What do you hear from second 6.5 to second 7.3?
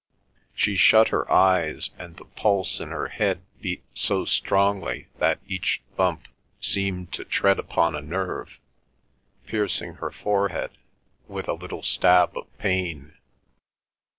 seemed to